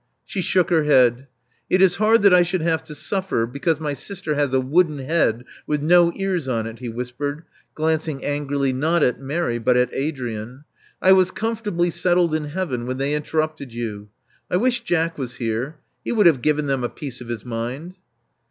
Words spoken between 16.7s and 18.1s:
a piece of his mind."